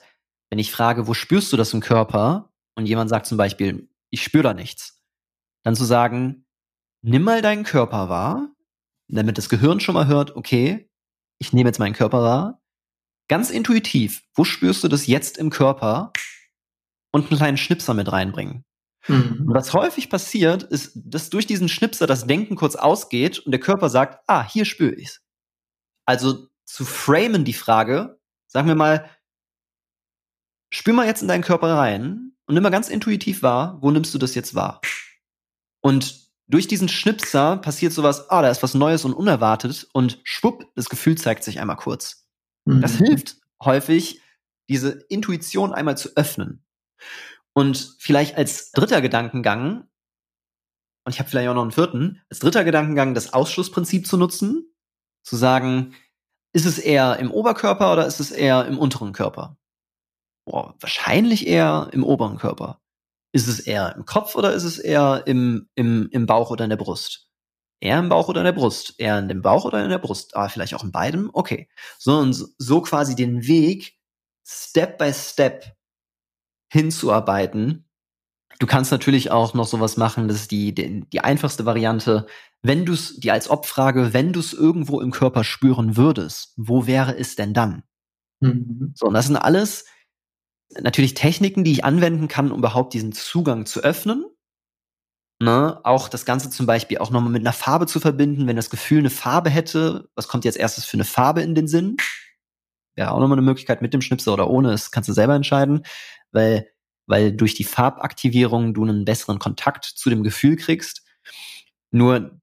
wenn 0.50 0.60
ich 0.60 0.72
frage, 0.72 1.08
wo 1.08 1.14
spürst 1.14 1.54
du 1.54 1.58
das 1.58 1.74
im 1.74 1.80
Körper? 1.80 2.52
Und 2.76 2.86
jemand 2.86 3.10
sagt 3.10 3.26
zum 3.26 3.38
Beispiel, 3.38 3.90
ich 4.10 4.24
spüre 4.24 4.44
da 4.44 4.54
nichts. 4.54 5.02
Dann 5.64 5.76
zu 5.76 5.86
sagen, 5.86 6.46
nimm 7.02 7.24
mal 7.24 7.42
deinen 7.42 7.64
Körper 7.64 8.10
wahr, 8.10 8.50
damit 9.08 9.38
das 9.38 9.50
Gehirn 9.50 9.80
schon 9.80 9.96
mal 9.96 10.08
hört, 10.08 10.36
okay, 10.36 10.90
ich 11.40 11.54
nehme 11.54 11.70
jetzt 11.70 11.80
meinen 11.80 11.94
Körper 11.94 12.22
wahr. 12.22 12.62
Ganz 13.28 13.50
intuitiv, 13.50 14.24
wo 14.34 14.44
spürst 14.44 14.84
du 14.84 14.88
das 14.88 15.08
jetzt 15.08 15.38
im 15.38 15.50
Körper? 15.50 16.12
Und 17.12 17.30
einen 17.30 17.38
kleinen 17.38 17.58
Schnipser 17.58 17.94
mit 17.94 18.12
reinbringen. 18.12 18.66
Mhm. 19.08 19.46
Was 19.48 19.74
häufig 19.74 20.10
passiert, 20.10 20.64
ist, 20.64 20.92
dass 20.96 21.30
durch 21.30 21.48
diesen 21.48 21.70
Schnipser 21.70 22.06
das 22.06 22.28
Denken 22.28 22.56
kurz 22.56 22.76
ausgeht 22.76 23.40
und 23.40 23.52
der 23.52 23.60
Körper 23.60 23.90
sagt, 23.90 24.24
ah, 24.28 24.48
hier 24.48 24.66
spüre 24.66 24.94
ich's. 24.94 25.22
Also 26.06 26.48
zu 26.66 26.86
framen 26.86 27.46
die 27.46 27.54
Frage, 27.54 28.20
sagen 28.48 28.68
wir 28.68 28.76
mal, 28.76 29.10
spür 30.72 30.94
mal 30.94 31.08
jetzt 31.08 31.22
in 31.22 31.28
deinen 31.28 31.44
Körper 31.44 31.74
rein 31.76 32.34
und 32.46 32.54
nimm 32.54 32.64
mal 32.64 32.70
ganz 32.70 32.90
intuitiv 32.90 33.42
wahr, 33.42 33.80
wo 33.82 33.90
nimmst 33.92 34.14
du 34.14 34.18
das 34.18 34.36
jetzt 34.36 34.54
wahr? 34.54 34.82
Und 35.82 36.30
durch 36.48 36.68
diesen 36.68 36.90
Schnipser 36.90 37.58
passiert 37.58 37.94
sowas, 37.94 38.30
ah, 38.30 38.42
da 38.42 38.50
ist 38.50 38.64
was 38.64 38.74
Neues 38.74 39.06
und 39.06 39.14
unerwartet 39.14 39.88
und 39.94 40.20
schwupp, 40.24 40.66
das 40.76 40.90
Gefühl 40.90 41.18
zeigt 41.18 41.44
sich 41.44 41.60
einmal 41.60 41.78
kurz. 41.78 42.28
Mhm. 42.66 42.82
Das 42.82 42.98
hilft 42.98 43.38
häufig, 43.64 44.22
diese 44.68 45.06
Intuition 45.10 45.74
einmal 45.74 45.98
zu 45.98 46.10
öffnen. 46.16 46.64
Und 47.54 47.96
vielleicht 48.00 48.38
als 48.38 48.72
dritter 48.72 49.02
Gedankengang, 49.02 49.88
und 51.06 51.14
ich 51.14 51.20
habe 51.20 51.30
vielleicht 51.30 51.50
auch 51.50 51.56
noch 51.56 51.64
einen 51.64 51.72
vierten, 51.72 52.22
als 52.30 52.40
dritter 52.40 52.64
Gedankengang 52.64 53.14
das 53.14 53.34
Ausschlussprinzip 53.34 54.06
zu 54.06 54.18
nutzen, 54.18 54.74
zu 55.24 55.36
sagen, 55.36 55.96
ist 56.54 56.66
es 56.66 56.80
eher 56.80 57.18
im 57.18 57.32
Oberkörper 57.32 57.94
oder 57.94 58.08
ist 58.08 58.20
es 58.20 58.32
eher 58.32 58.66
im 58.66 58.78
unteren 58.78 59.14
Körper? 59.14 59.58
Boah, 60.46 60.76
wahrscheinlich 60.80 61.48
eher 61.48 61.90
im 61.92 62.04
oberen 62.04 62.38
Körper. 62.38 62.82
Ist 63.32 63.48
es 63.48 63.60
eher 63.60 63.96
im 63.96 64.06
Kopf 64.06 64.36
oder 64.36 64.54
ist 64.54 64.64
es 64.64 64.80
eher 64.80 65.24
im, 65.28 65.70
im, 65.76 66.10
im 66.12 66.26
Bauch 66.26 66.50
oder 66.50 66.64
in 66.64 66.72
der 66.72 66.78
Brust? 66.78 67.30
Eher 67.82 68.00
im 68.00 68.10
Bauch 68.10 68.28
oder 68.28 68.42
in 68.42 68.46
der 68.46 68.54
Brust? 68.54 68.96
Eher 68.98 69.20
in 69.20 69.28
dem 69.28 69.42
Bauch 69.42 69.66
oder 69.66 69.84
in 69.84 69.90
der 69.90 70.00
Brust? 70.00 70.36
Ah, 70.36 70.50
vielleicht 70.50 70.74
auch 70.74 70.84
in 70.84 70.92
beidem? 70.92 71.30
Okay. 71.34 71.70
So 72.00 72.18
und 72.18 72.34
so 72.58 72.82
quasi 72.82 73.16
den 73.16 73.46
Weg 73.46 73.96
Step 74.44 74.98
by 74.98 75.14
Step 75.14 75.76
hinzuarbeiten. 76.72 77.86
Du 78.60 78.68
kannst 78.68 78.92
natürlich 78.92 79.32
auch 79.32 79.54
noch 79.54 79.68
sowas 79.68 79.98
machen, 79.98 80.28
das 80.28 80.38
ist 80.38 80.52
die, 80.52 80.74
die, 80.74 81.10
die 81.10 81.22
einfachste 81.22 81.66
Variante. 81.66 82.28
Wenn 82.62 82.86
du 82.86 82.94
es, 82.94 83.20
die 83.20 83.32
als 83.32 83.50
Obfrage, 83.50 84.14
wenn 84.14 84.34
du 84.34 84.40
es 84.40 84.54
irgendwo 84.54 85.00
im 85.00 85.12
Körper 85.12 85.44
spüren 85.44 85.96
würdest, 85.96 86.54
wo 86.58 86.86
wäre 86.86 87.18
es 87.18 87.36
denn 87.36 87.54
dann? 87.54 87.84
Mhm. 88.42 88.94
So, 88.96 89.08
und 89.08 89.14
das 89.14 89.28
sind 89.28 89.38
alles 89.38 89.86
natürlich 90.82 91.14
Techniken, 91.14 91.64
die 91.64 91.72
ich 91.72 91.86
anwenden 91.86 92.28
kann, 92.28 92.52
um 92.52 92.60
überhaupt 92.60 92.94
diesen 92.94 93.12
Zugang 93.14 93.66
zu 93.66 93.82
öffnen. 93.82 94.26
Ne? 95.42 95.80
Auch 95.84 96.10
das 96.10 96.26
Ganze 96.26 96.50
zum 96.50 96.66
Beispiel 96.66 96.98
auch 96.98 97.12
nochmal 97.12 97.32
mit 97.32 97.42
einer 97.44 97.54
Farbe 97.54 97.86
zu 97.86 98.00
verbinden, 98.00 98.46
wenn 98.46 98.58
das 98.58 98.70
Gefühl 98.70 99.00
eine 99.00 99.10
Farbe 99.10 99.50
hätte, 99.50 100.10
was 100.16 100.28
kommt 100.28 100.44
jetzt 100.44 100.58
erstes 100.58 100.86
für 100.86 100.98
eine 100.98 101.06
Farbe 101.06 101.42
in 101.42 101.56
den 101.56 101.68
Sinn? 101.68 101.96
Wäre 102.96 103.12
auch 103.12 103.20
nochmal 103.20 103.38
eine 103.38 103.46
Möglichkeit 103.46 103.82
mit 103.82 103.94
dem 103.94 104.02
Schnipsel 104.02 104.34
oder 104.34 104.50
ohne, 104.50 104.72
das 104.72 104.92
kannst 104.92 105.08
du 105.08 105.14
selber 105.14 105.34
entscheiden, 105.34 105.84
weil, 106.32 106.68
weil 107.08 107.32
durch 107.32 107.54
die 107.54 107.64
Farbaktivierung 107.64 108.74
du 108.74 108.84
einen 108.84 109.06
besseren 109.06 109.40
Kontakt 109.40 109.86
zu 109.86 110.10
dem 110.10 110.24
Gefühl 110.24 110.56
kriegst. 110.56 111.04
Nur 111.92 112.40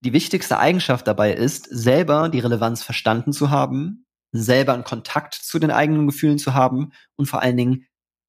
die 0.00 0.12
wichtigste 0.12 0.58
Eigenschaft 0.58 1.06
dabei 1.06 1.32
ist, 1.32 1.66
selber 1.70 2.28
die 2.28 2.40
Relevanz 2.40 2.82
verstanden 2.82 3.32
zu 3.32 3.50
haben, 3.50 4.06
selber 4.32 4.74
einen 4.74 4.84
Kontakt 4.84 5.34
zu 5.34 5.58
den 5.58 5.70
eigenen 5.70 6.06
Gefühlen 6.06 6.38
zu 6.38 6.54
haben 6.54 6.92
und 7.16 7.26
vor 7.26 7.42
allen 7.42 7.56
Dingen 7.56 7.86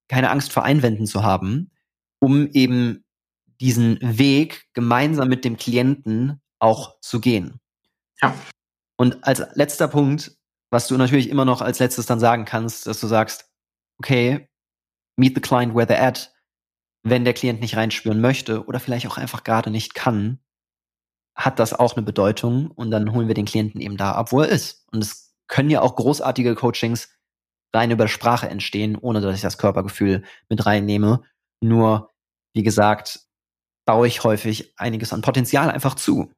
keine 0.08 0.30
Angst 0.30 0.52
vor 0.52 0.64
Einwänden 0.64 1.06
zu 1.06 1.24
haben, 1.24 1.72
um 2.20 2.48
eben 2.52 3.06
diesen 3.62 4.00
Weg 4.02 4.68
gemeinsam 4.74 5.30
mit 5.30 5.46
dem 5.46 5.56
Klienten 5.56 6.42
auch 6.60 7.00
zu 7.02 7.22
gehen. 7.22 7.60
Ja. 8.22 8.36
Und 8.98 9.24
als 9.24 9.44
letzter 9.56 9.88
Punkt, 9.88 10.36
was 10.70 10.88
du 10.88 10.98
natürlich 10.98 11.30
immer 11.30 11.46
noch 11.46 11.62
als 11.62 11.80
letztes 11.80 12.06
dann 12.06 12.20
sagen 12.20 12.46
kannst, 12.46 12.88
dass 12.88 13.00
du 13.00 13.08
sagst, 13.08 13.50
okay, 14.00 14.50
meet 15.22 15.36
the 15.36 15.42
client 15.42 15.76
where 15.76 15.86
they're 15.86 16.02
at, 16.02 16.34
wenn 17.04 17.24
der 17.24 17.34
Klient 17.34 17.62
nicht 17.62 17.78
reinspüren 17.78 18.20
möchte 18.20 18.66
oder 18.66 18.80
vielleicht 18.80 19.08
auch 19.08 19.18
einfach 19.18 19.44
gerade 19.44 19.70
nicht 19.70 19.94
kann, 19.94 20.40
hat 21.36 21.60
das 21.60 21.74
auch 21.74 21.96
eine 21.96 22.04
Bedeutung 22.04 22.72
und 22.72 22.92
dann 22.92 23.14
holen 23.14 23.28
wir 23.28 23.36
den 23.36 23.46
Klienten 23.46 23.80
eben 23.82 23.98
da 23.98 24.14
ab, 24.14 24.32
wo 24.32 24.42
er 24.42 24.50
ist. 24.50 24.86
Und 24.92 25.02
es 25.02 25.34
können 25.48 25.70
ja 25.70 25.82
auch 25.82 25.96
großartige 25.96 26.56
Coachings 26.56 27.10
rein 27.74 27.92
über 27.92 28.08
Sprache 28.08 28.50
entstehen, 28.50 28.98
ohne 28.98 29.22
dass 29.22 29.36
ich 29.36 29.42
das 29.42 29.58
Körpergefühl 29.58 30.24
mit 30.50 30.66
reinnehme. 30.66 31.24
Nur, 31.62 32.12
wie 32.54 32.64
gesagt, 32.64 33.22
baue 33.86 34.08
ich 34.08 34.24
häufig 34.24 34.74
einiges 34.78 35.14
an 35.14 35.22
Potenzial 35.22 35.70
einfach 35.70 35.96
zu. 35.96 36.32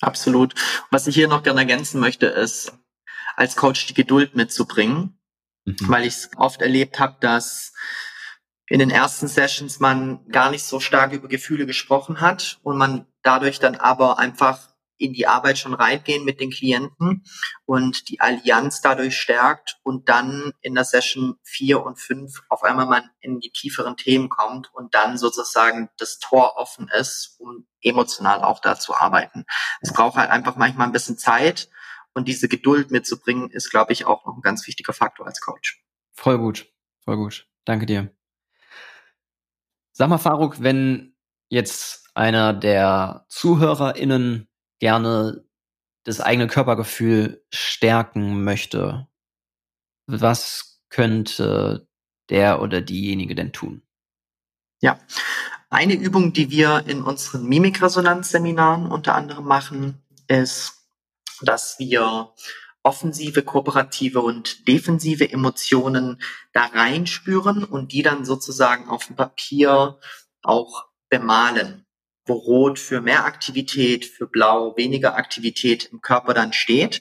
Absolut. 0.00 0.54
Was 0.90 1.06
ich 1.06 1.14
hier 1.14 1.28
noch 1.28 1.42
gerne 1.42 1.60
ergänzen 1.60 2.00
möchte, 2.00 2.26
ist, 2.26 2.72
als 3.36 3.56
Coach 3.56 3.86
die 3.86 3.94
Geduld 3.94 4.34
mitzubringen, 4.34 5.18
mhm. 5.64 5.76
weil 5.88 6.06
ich 6.06 6.14
es 6.14 6.30
oft 6.36 6.62
erlebt 6.62 6.98
habe, 6.98 7.16
dass 7.20 7.72
in 8.66 8.78
den 8.78 8.90
ersten 8.90 9.28
Sessions 9.28 9.80
man 9.80 10.26
gar 10.28 10.50
nicht 10.50 10.64
so 10.64 10.80
stark 10.80 11.12
über 11.12 11.28
Gefühle 11.28 11.66
gesprochen 11.66 12.20
hat 12.20 12.58
und 12.62 12.78
man 12.78 13.06
dadurch 13.22 13.58
dann 13.58 13.74
aber 13.76 14.18
einfach 14.18 14.72
in 15.02 15.12
die 15.12 15.26
Arbeit 15.26 15.58
schon 15.58 15.74
reingehen 15.74 16.24
mit 16.24 16.40
den 16.40 16.50
Klienten 16.50 17.24
und 17.66 18.08
die 18.08 18.20
Allianz 18.20 18.80
dadurch 18.80 19.16
stärkt 19.16 19.78
und 19.82 20.08
dann 20.08 20.52
in 20.60 20.74
der 20.74 20.84
Session 20.84 21.34
vier 21.42 21.84
und 21.84 21.98
fünf 21.98 22.42
auf 22.48 22.62
einmal 22.62 22.86
man 22.86 23.10
in 23.20 23.40
die 23.40 23.50
tieferen 23.50 23.96
Themen 23.96 24.28
kommt 24.28 24.72
und 24.72 24.94
dann 24.94 25.18
sozusagen 25.18 25.90
das 25.98 26.18
Tor 26.18 26.56
offen 26.56 26.88
ist, 26.88 27.36
um 27.40 27.66
emotional 27.82 28.42
auch 28.42 28.60
da 28.60 28.78
zu 28.78 28.94
arbeiten. 28.94 29.44
Es 29.80 29.92
braucht 29.92 30.16
halt 30.16 30.30
einfach 30.30 30.56
manchmal 30.56 30.86
ein 30.86 30.92
bisschen 30.92 31.18
Zeit 31.18 31.68
und 32.14 32.28
diese 32.28 32.48
Geduld 32.48 32.90
mitzubringen, 32.90 33.50
ist, 33.50 33.70
glaube 33.70 33.92
ich, 33.92 34.06
auch 34.06 34.26
noch 34.26 34.36
ein 34.36 34.42
ganz 34.42 34.66
wichtiger 34.66 34.92
Faktor 34.92 35.26
als 35.26 35.40
Coach. 35.40 35.82
Voll 36.12 36.38
gut, 36.38 36.72
voll 37.04 37.16
gut. 37.16 37.48
Danke 37.64 37.86
dir. 37.86 38.14
Sag 39.92 40.08
mal, 40.08 40.18
Faruk, 40.18 40.62
wenn 40.62 41.14
jetzt 41.48 42.10
einer 42.14 42.52
der 42.52 43.24
ZuhörerInnen 43.28 44.48
gerne 44.78 45.44
das 46.04 46.20
eigene 46.20 46.48
Körpergefühl 46.48 47.44
stärken 47.50 48.42
möchte, 48.42 49.06
was 50.06 50.82
könnte 50.88 51.88
der 52.28 52.60
oder 52.60 52.80
diejenige 52.80 53.34
denn 53.34 53.52
tun? 53.52 53.82
Ja, 54.80 54.98
eine 55.70 55.94
Übung, 55.94 56.32
die 56.32 56.50
wir 56.50 56.84
in 56.86 57.02
unseren 57.02 57.46
Mimikresonanzseminaren 57.46 58.90
unter 58.90 59.14
anderem 59.14 59.44
machen, 59.44 60.02
ist, 60.28 60.81
dass 61.44 61.78
wir 61.78 62.32
offensive, 62.82 63.42
kooperative 63.42 64.20
und 64.20 64.66
defensive 64.66 65.30
Emotionen 65.30 66.20
da 66.52 66.66
reinspüren 66.66 67.64
und 67.64 67.92
die 67.92 68.02
dann 68.02 68.24
sozusagen 68.24 68.88
auf 68.88 69.06
dem 69.06 69.16
Papier 69.16 69.98
auch 70.42 70.86
bemalen 71.08 71.86
wo 72.26 72.34
Rot 72.34 72.78
für 72.78 73.00
mehr 73.00 73.24
Aktivität, 73.24 74.04
für 74.04 74.26
Blau 74.26 74.76
weniger 74.76 75.16
Aktivität 75.16 75.86
im 75.86 76.00
Körper 76.00 76.34
dann 76.34 76.52
steht. 76.52 77.00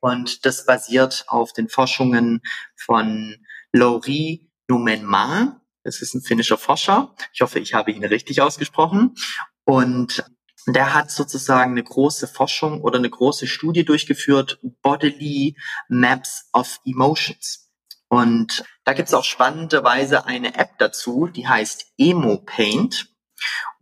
Und 0.00 0.44
das 0.44 0.66
basiert 0.66 1.24
auf 1.28 1.52
den 1.52 1.68
Forschungen 1.68 2.40
von 2.76 3.36
Lauri 3.72 4.48
Numenmaa. 4.68 5.60
Das 5.84 6.02
ist 6.02 6.14
ein 6.14 6.22
finnischer 6.22 6.58
Forscher. 6.58 7.14
Ich 7.32 7.40
hoffe, 7.40 7.58
ich 7.58 7.74
habe 7.74 7.90
ihn 7.90 8.04
richtig 8.04 8.42
ausgesprochen. 8.42 9.14
Und 9.64 10.24
der 10.74 10.94
hat 10.94 11.10
sozusagen 11.10 11.72
eine 11.72 11.84
große 11.84 12.28
Forschung 12.28 12.82
oder 12.82 12.98
eine 12.98 13.10
große 13.10 13.46
Studie 13.46 13.84
durchgeführt, 13.84 14.58
Bodily 14.82 15.56
Maps 15.88 16.48
of 16.52 16.80
Emotions. 16.84 17.70
Und 18.08 18.64
da 18.84 18.94
gibt 18.94 19.08
es 19.08 19.14
auch 19.14 19.24
spannenderweise 19.24 20.26
eine 20.26 20.54
App 20.56 20.78
dazu, 20.78 21.28
die 21.28 21.46
heißt 21.46 21.92
Emo 21.98 22.38
Paint. 22.38 23.14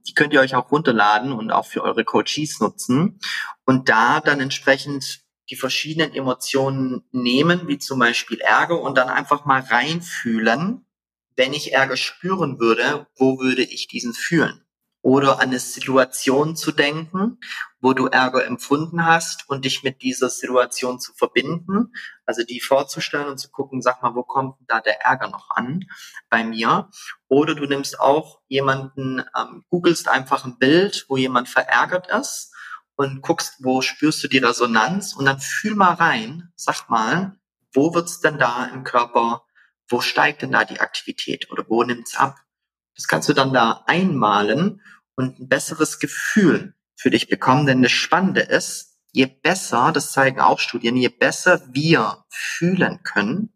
Die 0.06 0.14
könnt 0.14 0.32
ihr 0.32 0.40
euch 0.40 0.54
auch 0.54 0.70
runterladen 0.70 1.32
und 1.32 1.50
auch 1.50 1.66
für 1.66 1.82
eure 1.82 2.04
Coaches 2.04 2.60
nutzen 2.60 3.18
und 3.64 3.88
da 3.88 4.20
dann 4.20 4.40
entsprechend 4.40 5.20
die 5.48 5.56
verschiedenen 5.56 6.12
Emotionen 6.12 7.04
nehmen, 7.12 7.68
wie 7.68 7.78
zum 7.78 8.00
Beispiel 8.00 8.40
Ärger 8.40 8.80
und 8.80 8.98
dann 8.98 9.08
einfach 9.08 9.44
mal 9.44 9.60
reinfühlen. 9.60 10.84
Wenn 11.36 11.52
ich 11.52 11.72
Ärger 11.72 11.96
spüren 11.96 12.58
würde, 12.58 13.06
wo 13.16 13.38
würde 13.38 13.62
ich 13.62 13.86
diesen 13.86 14.12
fühlen? 14.12 14.65
Oder 15.06 15.34
an 15.34 15.50
eine 15.50 15.60
Situation 15.60 16.56
zu 16.56 16.72
denken, 16.72 17.38
wo 17.78 17.92
du 17.92 18.08
Ärger 18.08 18.44
empfunden 18.44 19.06
hast 19.06 19.48
und 19.48 19.64
dich 19.64 19.84
mit 19.84 20.02
dieser 20.02 20.28
Situation 20.28 20.98
zu 20.98 21.12
verbinden, 21.12 21.92
also 22.24 22.42
die 22.42 22.58
vorzustellen 22.58 23.28
und 23.28 23.38
zu 23.38 23.52
gucken, 23.52 23.82
sag 23.82 24.02
mal, 24.02 24.16
wo 24.16 24.24
kommt 24.24 24.56
da 24.66 24.80
der 24.80 25.02
Ärger 25.02 25.28
noch 25.28 25.50
an 25.50 25.84
bei 26.28 26.42
mir? 26.42 26.90
Oder 27.28 27.54
du 27.54 27.66
nimmst 27.66 28.00
auch 28.00 28.40
jemanden, 28.48 29.22
ähm, 29.38 29.64
googelst 29.70 30.08
einfach 30.08 30.44
ein 30.44 30.58
Bild, 30.58 31.06
wo 31.08 31.16
jemand 31.16 31.48
verärgert 31.48 32.08
ist 32.08 32.52
und 32.96 33.22
guckst, 33.22 33.62
wo 33.62 33.82
spürst 33.82 34.24
du 34.24 34.28
die 34.28 34.38
Resonanz 34.38 35.14
und 35.14 35.24
dann 35.26 35.38
fühl 35.38 35.76
mal 35.76 35.94
rein, 35.94 36.50
sag 36.56 36.90
mal, 36.90 37.38
wo 37.72 37.94
wird's 37.94 38.18
denn 38.18 38.38
da 38.38 38.64
im 38.74 38.82
Körper, 38.82 39.44
wo 39.88 40.00
steigt 40.00 40.42
denn 40.42 40.50
da 40.50 40.64
die 40.64 40.80
Aktivität 40.80 41.48
oder 41.52 41.64
wo 41.68 41.84
nimmt's 41.84 42.16
ab? 42.16 42.34
Das 42.96 43.06
kannst 43.06 43.28
du 43.28 43.34
dann 43.34 43.52
da 43.52 43.84
einmalen 43.86 44.80
und 45.16 45.38
ein 45.38 45.48
besseres 45.48 45.98
Gefühl 45.98 46.74
für 46.94 47.10
dich 47.10 47.28
bekommen. 47.28 47.66
Denn 47.66 47.82
das 47.82 47.92
Spannende 47.92 48.42
ist, 48.42 48.98
je 49.12 49.26
besser, 49.26 49.92
das 49.92 50.12
zeigen 50.12 50.40
auch 50.40 50.58
Studien, 50.58 50.96
je 50.96 51.08
besser 51.08 51.62
wir 51.72 52.24
fühlen 52.28 53.02
können 53.02 53.52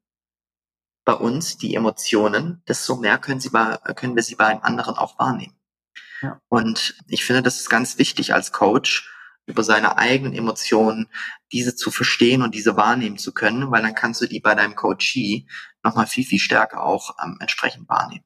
bei 1.04 1.14
uns 1.14 1.56
die 1.56 1.74
Emotionen, 1.74 2.62
desto 2.68 2.96
mehr 2.96 3.18
können, 3.18 3.40
sie 3.40 3.50
bei, 3.50 3.76
können 3.94 4.16
wir 4.16 4.22
sie 4.22 4.36
bei 4.36 4.46
einem 4.46 4.62
anderen 4.62 4.96
auch 4.96 5.18
wahrnehmen. 5.18 5.58
Ja. 6.22 6.40
Und 6.48 6.96
ich 7.08 7.24
finde, 7.24 7.42
das 7.42 7.56
ist 7.60 7.70
ganz 7.70 7.98
wichtig 7.98 8.34
als 8.34 8.52
Coach, 8.52 9.10
über 9.46 9.64
seine 9.64 9.98
eigenen 9.98 10.34
Emotionen, 10.34 11.08
diese 11.52 11.74
zu 11.74 11.90
verstehen 11.90 12.42
und 12.42 12.54
diese 12.54 12.76
wahrnehmen 12.76 13.18
zu 13.18 13.32
können, 13.32 13.70
weil 13.70 13.82
dann 13.82 13.94
kannst 13.94 14.20
du 14.20 14.26
die 14.26 14.40
bei 14.40 14.54
deinem 14.54 14.76
Coachee 14.76 15.46
nochmal 15.82 16.06
viel, 16.06 16.24
viel 16.24 16.38
stärker 16.38 16.84
auch 16.84 17.16
ähm, 17.22 17.36
entsprechend 17.40 17.88
wahrnehmen. 17.88 18.24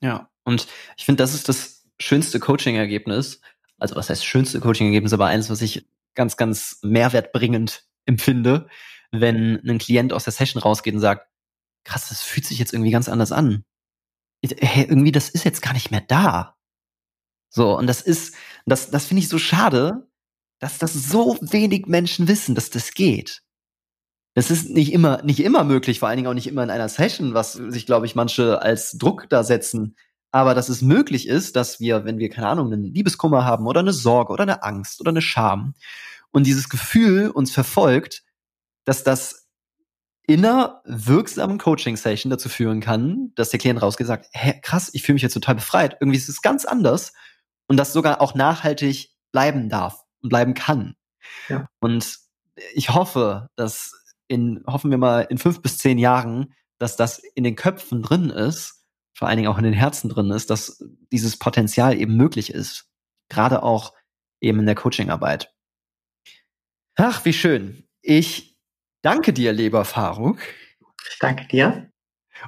Ja, 0.00 0.30
und 0.44 0.68
ich 0.96 1.04
finde, 1.04 1.22
das 1.22 1.34
ist 1.34 1.48
das 1.48 1.81
schönste 2.02 2.40
Coaching-Ergebnis, 2.40 3.40
also 3.78 3.96
was 3.96 4.10
heißt 4.10 4.24
schönste 4.24 4.60
Coaching-Ergebnis, 4.60 5.12
aber 5.12 5.26
eines, 5.26 5.50
was 5.50 5.62
ich 5.62 5.86
ganz, 6.14 6.36
ganz 6.36 6.78
mehrwertbringend 6.82 7.84
empfinde, 8.06 8.68
wenn 9.10 9.60
ein 9.68 9.78
Klient 9.78 10.12
aus 10.12 10.24
der 10.24 10.32
Session 10.32 10.60
rausgeht 10.60 10.94
und 10.94 11.00
sagt, 11.00 11.28
krass, 11.84 12.08
das 12.08 12.22
fühlt 12.22 12.46
sich 12.46 12.58
jetzt 12.58 12.72
irgendwie 12.72 12.90
ganz 12.90 13.08
anders 13.08 13.32
an. 13.32 13.64
Hey, 14.42 14.86
irgendwie, 14.88 15.12
das 15.12 15.28
ist 15.28 15.44
jetzt 15.44 15.62
gar 15.62 15.72
nicht 15.72 15.90
mehr 15.90 16.00
da. 16.00 16.56
So, 17.48 17.76
und 17.76 17.86
das 17.86 18.00
ist, 18.00 18.34
das, 18.66 18.90
das 18.90 19.06
finde 19.06 19.22
ich 19.22 19.28
so 19.28 19.38
schade, 19.38 20.08
dass 20.58 20.78
das 20.78 20.94
so 20.94 21.36
wenig 21.40 21.86
Menschen 21.86 22.28
wissen, 22.28 22.54
dass 22.54 22.70
das 22.70 22.94
geht. 22.94 23.42
Das 24.34 24.50
ist 24.50 24.70
nicht 24.70 24.92
immer, 24.92 25.22
nicht 25.22 25.40
immer 25.40 25.62
möglich, 25.62 25.98
vor 25.98 26.08
allen 26.08 26.16
Dingen 26.16 26.28
auch 26.28 26.34
nicht 26.34 26.46
immer 26.46 26.62
in 26.62 26.70
einer 26.70 26.88
Session, 26.88 27.34
was 27.34 27.52
sich, 27.52 27.84
glaube 27.84 28.06
ich, 28.06 28.14
manche 28.14 28.62
als 28.62 28.92
Druck 28.92 29.28
da 29.28 29.44
setzen 29.44 29.96
aber 30.32 30.54
dass 30.54 30.70
es 30.70 30.80
möglich 30.80 31.28
ist, 31.28 31.56
dass 31.56 31.78
wir, 31.78 32.04
wenn 32.04 32.18
wir, 32.18 32.30
keine 32.30 32.48
Ahnung, 32.48 32.72
einen 32.72 32.82
Liebeskummer 32.82 33.44
haben 33.44 33.66
oder 33.66 33.80
eine 33.80 33.92
Sorge 33.92 34.32
oder 34.32 34.42
eine 34.42 34.62
Angst 34.62 35.00
oder 35.00 35.10
eine 35.10 35.22
Scham 35.22 35.74
und 36.32 36.46
dieses 36.46 36.70
Gefühl 36.70 37.28
uns 37.28 37.52
verfolgt, 37.52 38.24
dass 38.84 39.04
das 39.04 39.46
in 40.26 40.44
einer 40.44 40.80
wirksamen 40.86 41.58
Coaching-Session 41.58 42.30
dazu 42.30 42.48
führen 42.48 42.80
kann, 42.80 43.32
dass 43.34 43.50
der 43.50 43.58
Klient 43.58 43.82
rausgeht 43.82 44.06
und 44.06 44.08
sagt, 44.08 44.28
hä, 44.32 44.58
krass, 44.62 44.90
ich 44.94 45.02
fühle 45.02 45.14
mich 45.14 45.22
jetzt 45.22 45.34
total 45.34 45.56
befreit. 45.56 45.98
Irgendwie 46.00 46.18
ist 46.18 46.28
es 46.28 46.40
ganz 46.40 46.64
anders 46.64 47.12
und 47.68 47.76
das 47.76 47.92
sogar 47.92 48.20
auch 48.20 48.34
nachhaltig 48.34 49.10
bleiben 49.32 49.68
darf 49.68 50.02
und 50.22 50.30
bleiben 50.30 50.54
kann. 50.54 50.94
Ja. 51.48 51.68
Und 51.80 52.18
ich 52.74 52.90
hoffe, 52.90 53.48
dass 53.56 53.92
in, 54.28 54.64
hoffen 54.66 54.90
wir 54.90 54.98
mal, 54.98 55.22
in 55.22 55.36
fünf 55.36 55.60
bis 55.60 55.76
zehn 55.76 55.98
Jahren, 55.98 56.54
dass 56.78 56.96
das 56.96 57.18
in 57.18 57.44
den 57.44 57.56
Köpfen 57.56 58.02
drin 58.02 58.30
ist 58.30 58.81
vor 59.14 59.28
allen 59.28 59.36
Dingen 59.36 59.48
auch 59.48 59.58
in 59.58 59.64
den 59.64 59.72
Herzen 59.72 60.08
drin 60.08 60.30
ist, 60.30 60.50
dass 60.50 60.84
dieses 61.12 61.38
Potenzial 61.38 61.98
eben 61.98 62.16
möglich 62.16 62.52
ist. 62.52 62.88
Gerade 63.28 63.62
auch 63.62 63.94
eben 64.40 64.60
in 64.60 64.66
der 64.66 64.74
Coachingarbeit. 64.74 65.54
Ach, 66.96 67.24
wie 67.24 67.32
schön. 67.32 67.88
Ich 68.02 68.58
danke 69.02 69.32
dir, 69.32 69.52
lieber 69.52 69.84
Faruk. 69.84 70.38
Ich 71.10 71.18
danke 71.18 71.46
dir. 71.46 71.90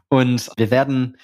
Und 0.09 0.51
wir 0.57 0.71
werden 0.71 1.17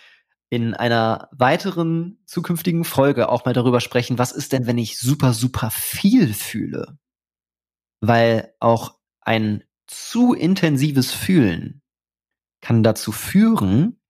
in 0.51 0.75
einer 0.75 1.29
weiteren 1.33 2.19
zukünftigen 2.27 2.85
Folge 2.85 3.29
auch 3.29 3.45
mal 3.45 3.55
darüber 3.55 3.81
sprechen, 3.81 4.19
was 4.19 4.33
ist 4.33 4.53
denn, 4.53 4.67
wenn 4.67 4.79
ich 4.79 4.99
super, 4.99 5.33
super 5.33 5.71
viel 5.71 6.35
fühle? 6.35 6.99
Weil 8.01 8.55
auch 8.59 8.99
ein 9.21 9.65
zu 9.87 10.35
intensives 10.35 11.13
Fühlen 11.13 11.83
kann 12.61 12.83
dazu 12.83 13.13
führen, 13.13 14.01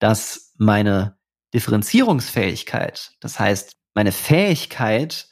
dass 0.00 0.45
meine 0.58 1.18
Differenzierungsfähigkeit, 1.54 3.12
das 3.20 3.38
heißt 3.38 3.72
meine 3.94 4.12
Fähigkeit, 4.12 5.28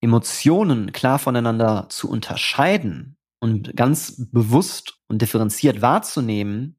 Emotionen 0.00 0.92
klar 0.92 1.18
voneinander 1.18 1.86
zu 1.88 2.10
unterscheiden 2.10 3.16
und 3.40 3.76
ganz 3.76 4.28
bewusst 4.30 4.98
und 5.08 5.22
differenziert 5.22 5.80
wahrzunehmen, 5.82 6.78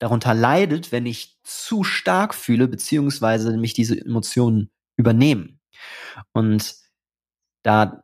darunter 0.00 0.34
leidet, 0.34 0.92
wenn 0.92 1.06
ich 1.06 1.38
zu 1.44 1.84
stark 1.84 2.34
fühle, 2.34 2.68
beziehungsweise 2.68 3.56
mich 3.56 3.74
diese 3.74 4.00
Emotionen 4.00 4.70
übernehmen. 4.96 5.60
Und 6.32 6.74
da 7.62 8.02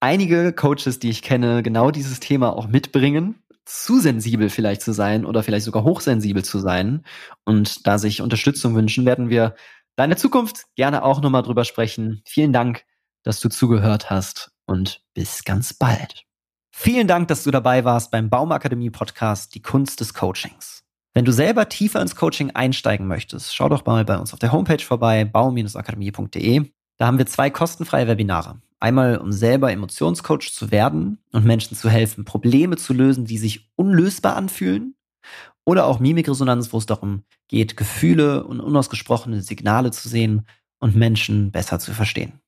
einige 0.00 0.52
Coaches, 0.52 0.98
die 0.98 1.10
ich 1.10 1.22
kenne, 1.22 1.62
genau 1.62 1.90
dieses 1.90 2.20
Thema 2.20 2.56
auch 2.56 2.66
mitbringen, 2.66 3.43
zu 3.64 3.98
sensibel 3.98 4.50
vielleicht 4.50 4.82
zu 4.82 4.92
sein 4.92 5.24
oder 5.24 5.42
vielleicht 5.42 5.64
sogar 5.64 5.84
hochsensibel 5.84 6.44
zu 6.44 6.58
sein 6.58 7.04
und 7.44 7.86
da 7.86 7.98
sich 7.98 8.20
Unterstützung 8.20 8.74
wünschen, 8.74 9.06
werden 9.06 9.30
wir 9.30 9.54
da 9.96 10.04
in 10.04 10.10
der 10.10 10.18
Zukunft 10.18 10.66
gerne 10.76 11.02
auch 11.04 11.20
nochmal 11.20 11.42
drüber 11.42 11.64
sprechen. 11.64 12.22
Vielen 12.26 12.52
Dank, 12.52 12.84
dass 13.22 13.40
du 13.40 13.48
zugehört 13.48 14.10
hast 14.10 14.52
und 14.66 15.02
bis 15.14 15.44
ganz 15.44 15.74
bald. 15.74 16.24
Vielen 16.72 17.06
Dank, 17.06 17.28
dass 17.28 17.44
du 17.44 17.50
dabei 17.50 17.84
warst 17.84 18.10
beim 18.10 18.28
Baumakademie 18.28 18.90
Podcast 18.90 19.54
Die 19.54 19.62
Kunst 19.62 20.00
des 20.00 20.12
Coachings. 20.12 20.82
Wenn 21.14 21.24
du 21.24 21.32
selber 21.32 21.68
tiefer 21.68 22.02
ins 22.02 22.16
Coaching 22.16 22.50
einsteigen 22.50 23.06
möchtest, 23.06 23.54
schau 23.54 23.68
doch 23.68 23.86
mal 23.86 24.04
bei 24.04 24.18
uns 24.18 24.32
auf 24.32 24.40
der 24.40 24.50
Homepage 24.50 24.82
vorbei, 24.82 25.24
baum-akademie.de. 25.24 26.68
Da 26.98 27.06
haben 27.06 27.18
wir 27.18 27.26
zwei 27.26 27.50
kostenfreie 27.50 28.08
Webinare. 28.08 28.60
Einmal, 28.84 29.16
um 29.16 29.32
selber 29.32 29.72
Emotionscoach 29.72 30.52
zu 30.52 30.70
werden 30.70 31.16
und 31.32 31.46
Menschen 31.46 31.74
zu 31.74 31.88
helfen, 31.88 32.26
Probleme 32.26 32.76
zu 32.76 32.92
lösen, 32.92 33.24
die 33.24 33.38
sich 33.38 33.70
unlösbar 33.76 34.36
anfühlen. 34.36 34.94
Oder 35.64 35.86
auch 35.86 36.00
Mimikresonanz, 36.00 36.70
wo 36.70 36.76
es 36.76 36.84
darum 36.84 37.22
geht, 37.48 37.78
Gefühle 37.78 38.44
und 38.44 38.60
unausgesprochene 38.60 39.40
Signale 39.40 39.90
zu 39.90 40.10
sehen 40.10 40.46
und 40.80 40.96
Menschen 40.96 41.50
besser 41.50 41.78
zu 41.78 41.94
verstehen. 41.94 42.40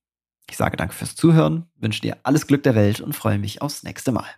Ich 0.51 0.59
sage 0.59 0.77
danke 0.77 0.92
fürs 0.92 1.16
Zuhören, 1.16 1.70
wünsche 1.75 2.03
dir 2.03 2.18
alles 2.22 2.46
Glück 2.46 2.64
der 2.64 2.75
Welt 2.75 3.01
und 3.01 3.14
freue 3.14 3.38
mich 3.38 3.62
aufs 3.62 3.83
nächste 3.83 4.12
Mal. 4.12 4.29